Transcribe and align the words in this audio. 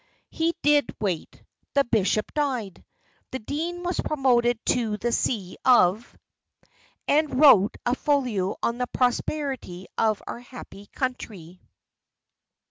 He 0.31 0.55
did 0.63 0.95
wait: 0.99 1.43
the 1.75 1.83
bishop 1.83 2.33
died. 2.33 2.83
The 3.29 3.37
dean 3.37 3.83
was 3.83 3.99
promoted 3.99 4.59
to 4.65 4.97
the 4.97 5.11
see 5.11 5.57
of, 5.63 6.17
and 7.07 7.39
wrote 7.39 7.77
a 7.85 7.93
folio 7.93 8.55
on 8.63 8.79
the 8.79 8.87
prosperity 8.87 9.85
of 9.99 10.23
our 10.25 10.39
happy 10.39 10.87
country. 10.87 11.61